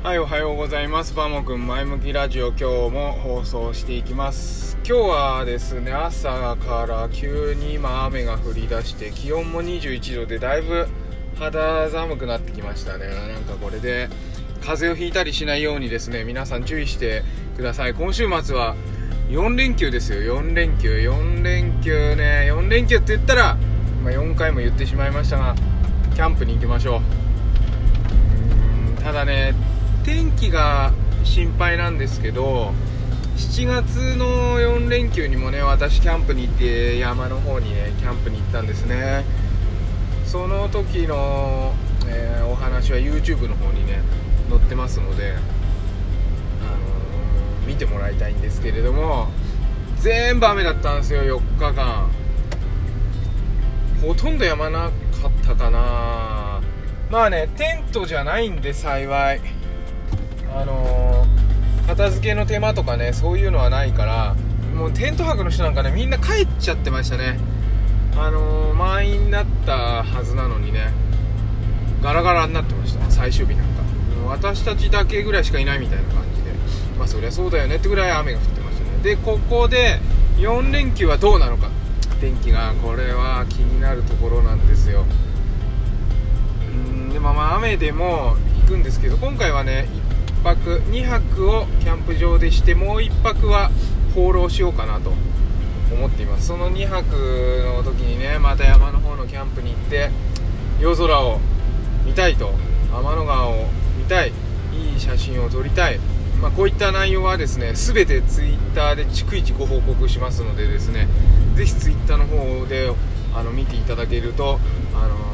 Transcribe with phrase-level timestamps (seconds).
[0.00, 1.12] はい、おはようございます。
[1.12, 2.64] バモくん前向きラジオ今日
[2.94, 4.78] も放送していきます。
[4.86, 10.86] 今日はですね、朝から急に今雨が降り出して気温も21度でだいぶ
[11.36, 13.08] 肌寒くなってきましたね。
[13.08, 14.08] なんかこれで
[14.60, 17.24] 風邪をひいたりしないようにですね、皆さん注意して
[17.56, 17.92] ください。
[17.92, 18.76] 今週末は
[19.30, 20.96] 4連休ですよ、4連休。
[20.96, 23.56] 4連休ね、4連休って言ったら、
[24.04, 25.56] まあ、4回も言ってしまいましたが、
[26.14, 27.02] キャンプに行きましょ
[29.00, 29.02] う。
[29.02, 29.54] ただね
[30.08, 30.90] 天気が
[31.22, 32.72] 心配なんですけど
[33.36, 39.26] 7月の4連休にもね私キャンプに行って山の方にねキャンプに行ったんですね。
[40.24, 41.74] その時の、
[42.06, 44.00] えーお話は YouTube の方にね
[44.48, 49.28] 載ってますので、あのー見てもらいたいんですけれども
[49.98, 52.10] 全部雨だったんですよ4日間。
[54.00, 56.62] ほとんどやまなかったかな。
[57.10, 59.57] まあねテントじゃないんで幸い。
[60.54, 61.38] あのー
[61.88, 64.36] 片付けの手間とかねそういうのはないから
[64.76, 67.38] もうテント泊の人なんかねみんな帰っちゃってましたね。
[68.16, 70.90] あのー満員になったはずなのにね
[72.02, 73.82] ガラガラになってました最終日なんか。
[74.28, 76.50] 私たちだけぐらいしかいないみたいな感じで。
[76.98, 78.90] まあそりゃそうだよねってぐらい雨が降ってましたね。
[79.02, 79.98] でここで
[80.36, 81.70] 4連休はどうなのか。
[82.20, 85.06] 天気がこれは気になるところなんですよ。
[86.70, 89.88] うんでもまあ雨でも行くんですけど今回はね
[90.42, 93.70] 泊2泊をキャンプ場でしてもう1泊は
[94.14, 95.12] 放浪しようかなと
[95.92, 96.48] 思っています。
[96.48, 100.10] その2泊の時にねまた山の方のキャンプに行って
[100.80, 101.40] 夜空を
[102.04, 102.52] 見たいと
[102.92, 103.66] 天の川を
[103.98, 104.32] 見たい
[104.72, 105.98] いい写真を撮りたい、
[106.40, 111.08] まあ、こういった内容はですね全て Twitter で逐一ご報告しますのでですね
[111.54, 112.90] ぜひ Twitter の方で
[113.34, 114.58] あの見ていただけると、
[114.94, 115.28] あのー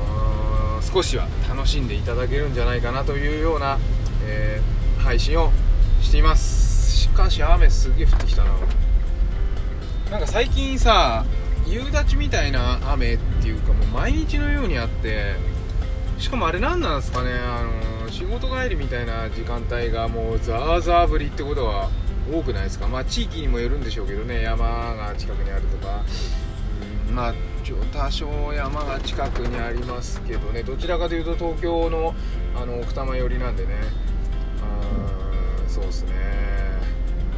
[0.93, 3.79] 少しは楽しんでいただけるんじゃないかなというような、
[4.27, 5.53] えー配信を
[6.01, 6.97] しています。
[6.97, 8.51] しかし雨すげえ降ってきたな。
[10.11, 11.25] なんか最近さ
[11.67, 15.35] 夕立みたいな雨っていうかもう毎日のようにあって
[16.19, 17.65] しかもあれ何なんですかねあ
[18.05, 21.91] の仕事帰りみたいな時間帯がもうザーザー降りってことは
[22.33, 22.87] 多くないですか？
[22.87, 26.03] まあ地域にもよるんでしょうけどね山が近くにあるとか。
[27.09, 27.35] うんまあ
[27.95, 30.63] 多少山が近くにありますけどね。
[30.63, 32.15] どちらかというと東京の
[32.55, 33.75] あの奥多摩寄りなんでね。
[35.69, 36.13] そうですね。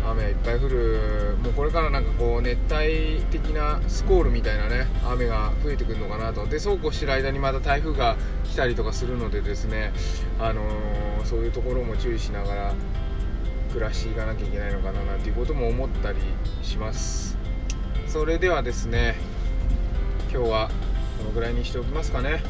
[0.09, 1.37] 雨いっぱい降る。
[1.43, 6.47] もうこれからなんかこう熱帯的なスコールみたいなね雨が増えてくるのかなと。
[6.47, 9.93] でそうこうしてる間にまた台風が来たりとかするのでですね
[10.39, 12.75] あのーそういうところも注意しながら
[13.73, 16.19] 暮らしていかなきゃいけないのかななんていうことも思ったり
[16.63, 17.37] します。
[18.07, 19.17] それではですね
[20.33, 20.71] 今日は
[21.19, 22.45] このぐらいにしておきますかね。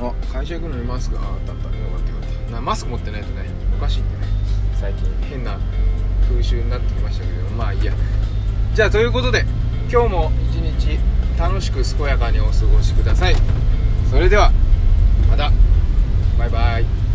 [0.00, 1.52] あ会社行くのにマスクああった。
[1.52, 2.10] あったよかった。
[2.10, 2.25] よ
[2.60, 4.26] マスク持ってないとねおかしいんでね。
[4.80, 5.06] 最近。
[5.28, 5.58] 変な
[6.28, 7.92] 風習になってきましたけどまあいいや。
[8.74, 9.44] じゃあということで
[9.90, 10.98] 今日も一日
[11.38, 13.36] 楽しく健やかにお過ごしください。
[14.10, 14.52] それでは
[15.28, 15.52] また。
[16.38, 17.05] バイバイ